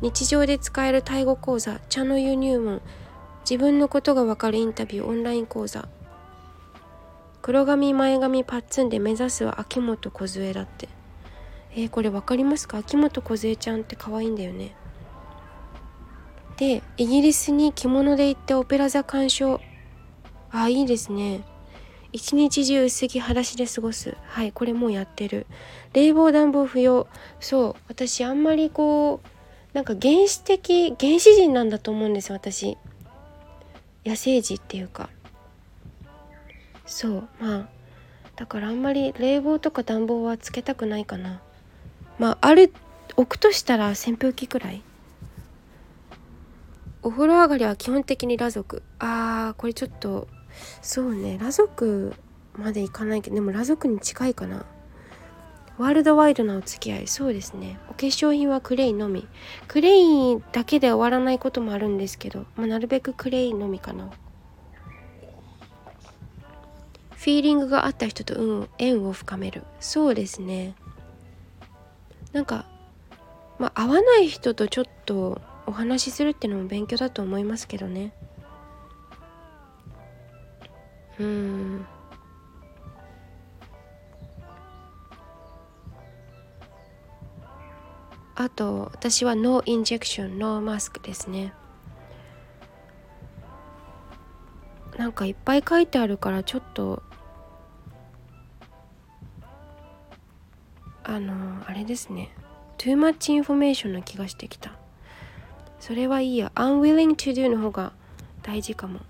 [0.00, 1.80] 日常で使えるタイ語講座。
[1.88, 2.80] 茶の湯入門。
[3.48, 5.06] 自分のことがわかるインタビュー。
[5.06, 5.88] オンライン講座。
[7.42, 10.88] 黒髪前髪パッツンで目指すは秋元梢だって。
[11.76, 12.78] えー、これ分かりますか？
[12.78, 14.74] 秋元梢ちゃんって可愛いんだよね。
[16.56, 19.60] でイギリスに着物で行ってオペラ座鑑賞。
[20.50, 21.42] あいいですね。
[22.14, 24.16] 一日中薄着裸足で過ごす。
[24.28, 25.48] はいこれもうやってる。
[25.94, 27.08] 冷房暖房不要。
[27.40, 29.28] そう私あんまりこう
[29.76, 32.78] なんか原始的原始人なんだと思うんです私。
[34.06, 35.10] 野生児っていうか。
[36.86, 37.68] そうまあ
[38.36, 41.42] だからあんまり冷房とか暖房はつけたくないかな。
[42.20, 42.72] まあある
[43.16, 44.82] 置くとしたら扇風機くらい。
[47.02, 48.84] お風呂上がりは基本的に裸族。
[49.00, 50.28] あーこれちょっと
[50.82, 52.14] そうね裸族
[52.56, 54.64] までいかないけどでも裸族に近いかな。
[55.76, 57.06] ワールドワイドなお付き合い。
[57.08, 57.80] そうですね。
[57.88, 59.26] お化粧品はクレイのみ。
[59.66, 64.10] クレイだけで終わらないこともあるんですけど、まあ、なるべくクレイのみかな。
[67.16, 69.64] フィーリングがあった人と運縁を深める。
[69.80, 70.76] そうですね。
[72.32, 72.66] なんか
[73.58, 78.12] まあ合わない人とちょっとお話しするっていうのも勉強だと思いますけどね。
[81.18, 81.86] うん。
[88.36, 91.52] あと私はノーインジェクションノーマスクですね。
[94.98, 97.02] なんかいっぱい書いてあるからちょっと
[101.04, 101.34] あの
[101.66, 102.30] あれですね。
[102.78, 104.72] too much information な気がしてきた。
[105.78, 106.50] それはいいや。
[106.54, 107.92] Unwilling to do の方が
[108.42, 109.00] 大事かも。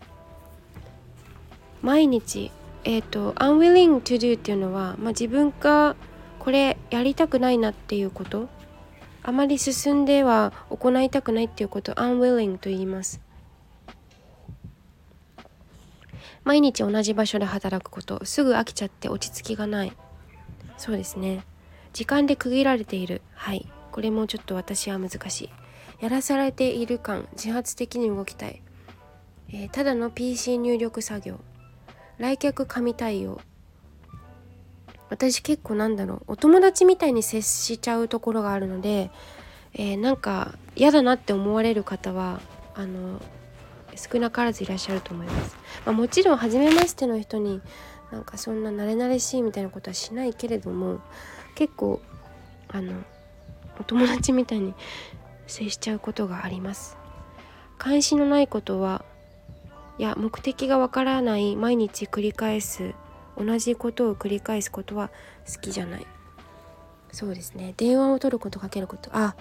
[1.84, 2.50] 毎日
[2.84, 5.96] えっ、ー、と unwilling to do っていうのは、まあ、自分が
[6.38, 8.48] これやりたくないなっていうこと。
[9.26, 11.92] あまり進んでは行いたくないっていうこと。
[11.92, 13.20] を unwilling と言います。
[16.44, 18.22] 毎日同じ場所で働くこと。
[18.26, 19.92] すぐ飽きちゃって落ち着きがない。
[20.76, 21.44] そうですね。
[21.94, 23.22] 時間で区切られている。
[23.34, 23.66] はい。
[23.92, 25.50] これもちょっと私は難しい。
[26.00, 28.60] やらされている感自発的に動きたい、
[29.48, 31.40] えー、ただの PC 入力作業。
[32.18, 33.40] 来客紙対応。
[35.10, 36.22] 私結構なんだろう。
[36.28, 39.10] お友達みたいに接しちゃうところがあるので、
[39.74, 42.40] えー、なんか嫌だなって思われる方は
[42.74, 43.20] あの
[43.96, 47.60] 少なからずいらっしゃると思います、まあ、もちろん初めましての人に
[48.12, 51.00] なんかそんな慣れ慣れしいみたいなことはしないけれども
[51.54, 52.00] 結構
[52.68, 52.92] あの
[53.80, 54.74] お友達みたいに
[55.46, 56.96] 接しちゃうことがあります。
[57.76, 59.04] 関心のないことは
[59.98, 62.94] いや目的がわからない毎日繰り返す
[63.36, 65.10] 同じことを繰り返すことは
[65.52, 66.06] 好きじゃない。
[67.12, 67.74] そうですね。
[67.76, 69.10] 電話を取ることかけること。
[69.12, 69.36] あ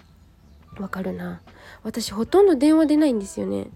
[0.79, 1.41] わかるな。
[1.83, 3.67] 私ほとんど電話出ないんですよね。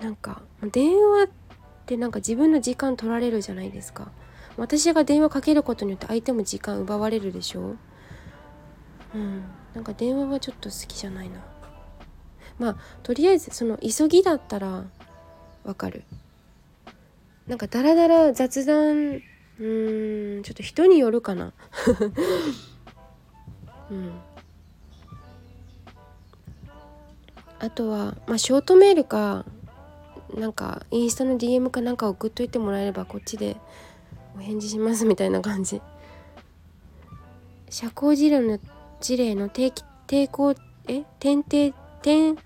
[0.00, 0.42] なんか
[0.72, 1.28] 電話っ
[1.86, 4.10] てなんか自分の時間取られるじゃないですか。
[4.56, 7.76] 私が電話かけることによって相手も時間奪われるでしょ。
[9.14, 9.44] うん。
[9.74, 11.44] なんか電話はちょっと好きじゃないな。
[12.58, 14.84] まあとりあえずその急ぎだったら
[15.64, 16.04] わかる。
[17.46, 19.22] なんかダラダラ雑談
[19.58, 21.52] うんちょっと人によるかな。
[23.90, 24.12] うん。
[27.58, 29.44] あとはまあショートメールか
[30.34, 33.56] なんかインスタの DM かなんか送っといてもらえればこっちで
[34.36, 35.80] お返事しますみたいな感じ。
[37.70, 38.58] 社交辞令の
[39.00, 40.54] 事例の定期抵抗
[40.88, 41.04] え？
[41.18, 42.36] 典定典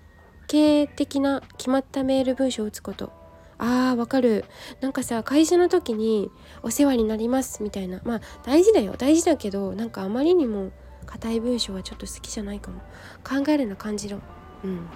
[0.51, 3.11] 型的な決まったメール文章を打つこと。
[3.57, 4.45] あーわかる。
[4.81, 6.31] なんかさ会社の時に
[6.63, 8.01] 「お世話になります」みたいな。
[8.03, 8.95] まあ大事だよ。
[8.97, 10.71] 大事だけどなんかあまりにも
[11.05, 12.81] 硬い文章はちょっと好きじゃないかも。
[13.23, 14.19] 考えるな感じろ。
[14.63, 14.87] うん。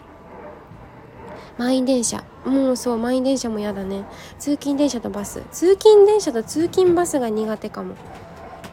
[1.57, 2.23] 満員電車。
[2.43, 4.05] もうそう満員電車も嫌だね。
[4.39, 5.43] 通勤電車とバス。
[5.51, 7.95] 通勤電車と通勤バスが苦手かも。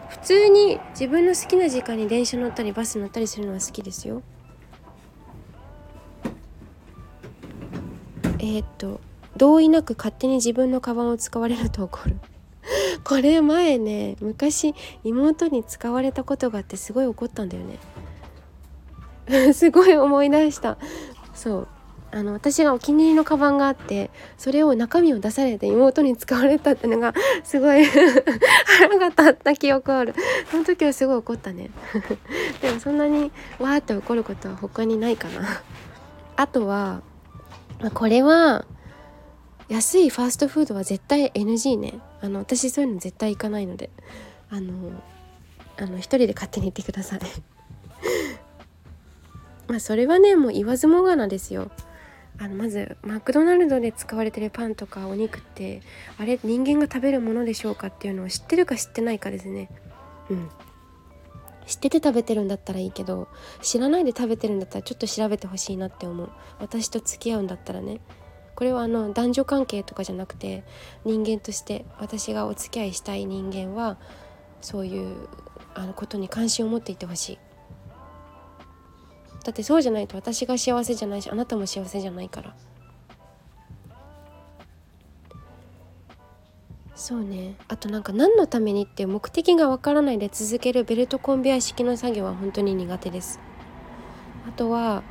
[0.09, 4.23] 普通に自分の好きな時間に電車乗ったりバス乗ったりするのは好きですよ。
[8.43, 9.01] えー、っと
[9.37, 12.17] 同意なく勝手に自分のカバンを使われると怒る。
[13.05, 17.79] これ前ね昔妹に使われたことがあってすごい怒ったんだよね。
[19.55, 20.77] すごい思い出した。
[21.35, 21.69] そう。
[22.15, 27.87] あの私がお気に入りのカバンがあってそれを中身を出されて妹に使われたってのがすごい
[28.67, 30.15] 腹が立った記憶ある。
[30.51, 31.71] その時はすごい怒ったね。
[32.61, 35.63] でもそんなにわーって怒ることは他にないかな。
[36.37, 37.03] あとは
[37.91, 38.65] これは
[39.69, 41.95] 安いファーストフードは絶対 NG ね。
[42.21, 43.91] あの私そういうの絶対行かないので。
[44.53, 44.93] あの
[45.79, 47.21] あの一人で勝手に行ってください。
[49.67, 51.71] まあそれはねもう言わずもがなですよ。
[52.39, 55.81] あのまずマクドナルドで使われてるパンとかお肉って
[56.19, 59.71] あれ人間が食べるものでしょうかっていうのを知ってるか知ってないかですね。
[60.29, 60.51] うん。
[61.67, 63.29] 知ってて食べてるんだったらいいけど
[63.61, 66.31] 知らないで食べてるんだったらちょっと調べてほしいなって思う。
[66.59, 68.01] 私と付き合うんだったらね。
[68.55, 70.63] これはあの男女関係とかじゃなくて
[71.05, 73.97] 人間として私がお付き合いしたい人間は
[74.61, 75.29] そういう
[75.75, 77.39] あのことに関心を持っていてほしい。
[79.45, 82.55] だってそうじゃないと私が幸せじゃないしあなたも幸せじゃないから。
[87.03, 87.57] そうね。
[87.67, 93.41] あとなんか何のためにって目的がわからないで続けるベルトコンベヤ式の作業は本当に苦手です。
[94.49, 95.03] あとは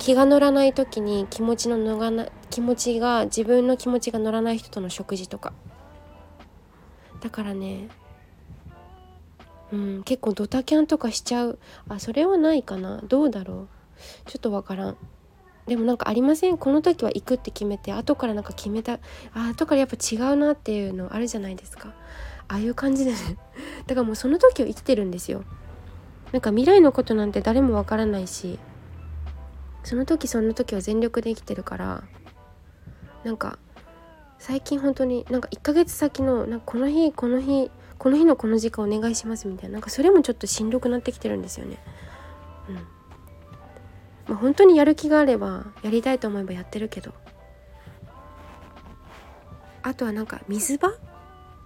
[0.00, 5.52] 気が乗らない時に気持ちの乗らな気持ちが自分の気持ちが乗らない人との食事とか。
[7.20, 7.86] だからね
[9.70, 11.60] うん、結構ドタキャンとかしちゃう。
[11.88, 13.00] あそれはないかな。
[13.04, 13.68] どうだろ
[14.26, 14.28] う。
[14.28, 14.96] ちょっとわからん。
[15.66, 16.58] でもなんかありません？
[16.58, 18.94] この時は行くって決めて後からなんか決めた
[19.32, 21.94] あ後からやっぱ違うなっていうのあるじゃないですか。
[22.48, 23.16] ああいう感じでね
[23.86, 25.44] だからもうその時を生きてるんですよ。
[26.32, 28.58] なんか未来のことなんて誰もわからないし
[29.84, 32.04] その時その時は全力で生きてるから
[33.22, 33.58] なんか
[34.38, 41.78] 最近本当になんか1ヶ月先のなんかこの日この日この日のこの時間お願いしますみたいななんかそれもちょっとしんどくなってきてるんですよね。
[42.68, 42.76] うん。
[44.28, 47.12] まあ、本当にやる気があればやりたいと思えばやってるけど。
[49.82, 50.92] あとはなんか水場？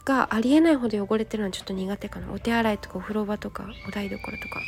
[0.06, 2.32] がありえないほど汚れてるのはちょっと苦手かな。
[2.32, 4.60] お手洗いとかお風呂場とかお台所とか。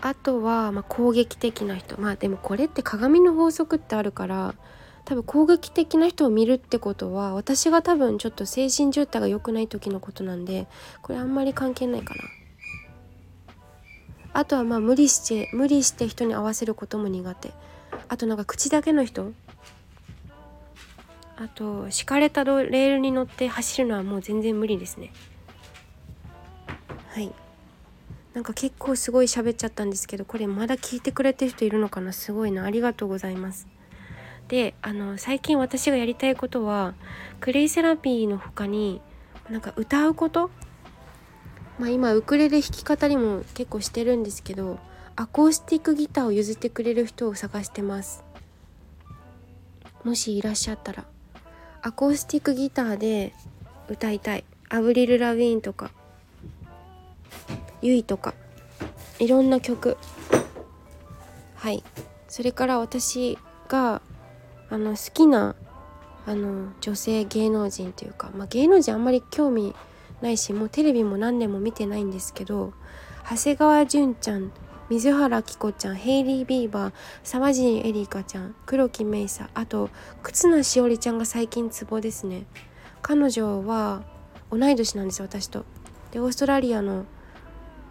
[0.00, 2.00] あとはまあ攻撃的な人。
[2.00, 4.54] まあでもこれって鏡の法則ってあるから
[5.04, 10.66] 多分攻撃的な人を見るってことは私が多分ちょっと精神状態が良くない時のことなんで
[11.02, 12.20] これあんまり関係ないかな。
[14.34, 17.52] あとはまあ無理して無理して人に合わせることも苦手。
[18.08, 19.32] あとなんか口だけの人。
[21.36, 25.12] あと敷かれたレールに乗って走るのはもう全然無理ですね。
[27.08, 27.32] はい。
[28.34, 32.12] なんか結構すごい喋っちゃったんですけどこれまだ聞いてくれてる人いるのかな？
[32.12, 32.64] すごいな。
[32.64, 33.68] ありがとうございます。
[34.48, 36.94] であの最近私がやりたいことは
[37.40, 39.00] クレイセラピーの他に
[39.48, 40.50] なんか歌うこと
[41.78, 44.78] まあ今ウクレレ弾き語りも結構してるんですけど
[45.16, 48.24] アコースティックギターを譲ってくれる人を探してます。
[50.02, 51.04] もしいらっしゃったら
[51.82, 53.32] アコースティックギターで
[53.88, 54.44] 歌いたい。
[54.68, 55.90] アブリル・ラヴィーンとか
[57.82, 58.34] ユイとか
[59.18, 59.96] いろんな曲。
[61.54, 61.84] はい。
[62.28, 64.02] それから私が
[64.70, 65.54] あの好きな
[66.26, 69.74] あの女性芸能人というか、まあ、芸能人あんまり興味
[70.20, 72.72] ないしもうテレビも何年も見てないんですけど
[73.28, 74.52] 長谷川潤ちゃん
[74.90, 79.88] 水原希子ちゃんヘイリー・ビーバー沢尻エリカちゃん黒木メイサあと
[80.22, 82.44] 忽那汐里ちゃんが最近ツボですね。
[83.00, 84.02] 彼女は
[84.50, 85.64] 同い年なんです私と。
[86.12, 87.06] でオーストラリアの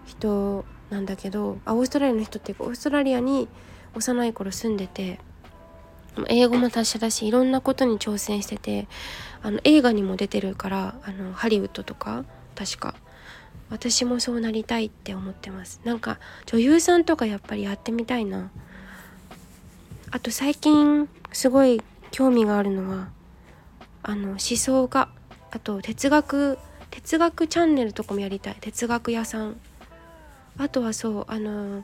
[0.06, 3.48] 人なんだけどあオーストラリアの人っていうかオーストラリアに
[3.96, 5.20] 幼い頃住んでて
[6.28, 8.88] 英語も達者だしいろんなことに挑戦してて
[9.42, 12.96] あの映画にも出てるからあのハリウッドとか確か。
[13.70, 15.82] 私もそうなりたいって思ってます。
[15.84, 18.52] なんか女優さんとかやっぱりやってみたいな。
[20.12, 23.10] あと最近すごい興味があるのは
[24.04, 25.10] あの思想が
[25.50, 26.60] あと哲学
[26.92, 28.58] 哲学チャンネルとかもやりたい。
[28.62, 29.60] 哲学屋さん。
[30.60, 31.84] あとはそうあの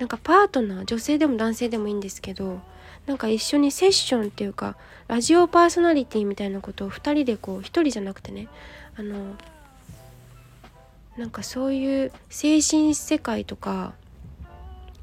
[0.00, 2.60] なんかパートナー女性でも男性でもいいんですけど
[3.06, 4.76] なんか一緒にセッションっていうか
[5.08, 8.48] ラジオパーソナリティみたいなことを2人でこう1人じゃなくてね
[8.96, 9.36] あの
[11.16, 13.94] なんかそういう精神世界とか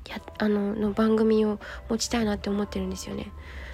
[0.10, 3.32] やあのの番組を持ちたいなって思ってるんですよね。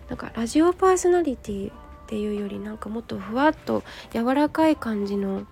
[0.07, 1.73] なんかラジオパーソナリティっ
[2.07, 5.45] ていうよりなんかもっとふわっと柔らかい感じの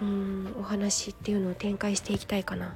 [0.00, 2.74] うんお話っていうのを展開していきたいかな。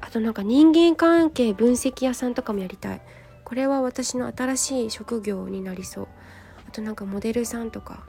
[0.00, 3.00] あとなんか人間関係分析屋さんとかもやりたい。
[3.44, 6.08] これは私の新しい職業になりそう。
[6.68, 8.04] あとなんかモデルさんとか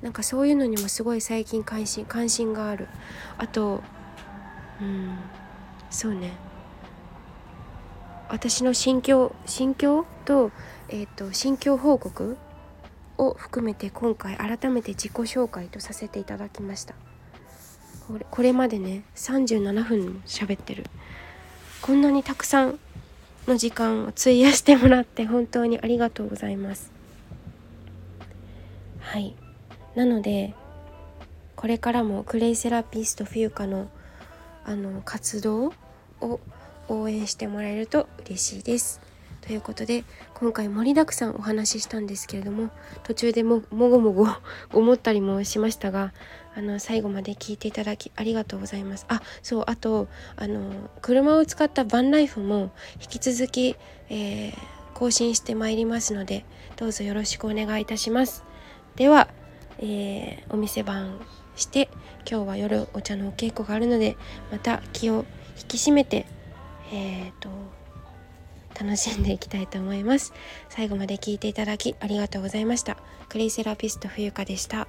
[0.00, 2.86] なんかそういうのにもすごい最近関心関心がある
[3.36, 3.82] あと
[4.80, 5.18] うん
[5.90, 6.32] そうね
[8.28, 10.52] 私の心境心境と,、
[10.88, 12.36] えーと、心境報告
[13.18, 16.94] を含めて今回改めて自己紹介とさせていただきました
[18.06, 20.84] これこれまでね37分も喋ってる。
[21.82, 22.78] こんなにたくさん
[23.46, 26.90] の時間を費やしてもらって本当にありがとうございます。
[29.00, 29.34] はい。
[29.94, 30.54] なので
[31.54, 33.88] これからもクレイセラピスト冬香の
[34.64, 35.72] あの活動
[36.20, 36.40] を
[36.88, 39.00] 応援してもらえると嬉しいです。
[39.40, 40.04] ということで
[40.34, 42.70] 今回盛りだくさんお話ししたんですけれども
[43.04, 44.26] 途中でももごもご
[44.72, 46.12] 思ったりもしましたが
[46.56, 49.06] あの最後まで聞いていただきありがとうございます。
[49.08, 53.76] あそうあとあの車を使ったバンライフも引き続き、
[54.08, 54.54] えー、
[54.94, 56.44] 更新してまいりますので
[56.76, 58.44] どうぞよろしくお願いいたします。
[58.96, 59.28] では
[59.78, 61.20] えー、お店番
[61.54, 61.90] して
[62.28, 64.16] 今日は夜お茶のお稽古があるので
[64.50, 65.26] また気を
[65.58, 66.26] 引き締めて
[66.92, 67.48] えーと、
[68.78, 70.32] 楽しんでいきたいと思います
[70.68, 72.96] 最後まで聞いていただきありがとうございました
[73.28, 74.86] クレイセラピスト冬香でした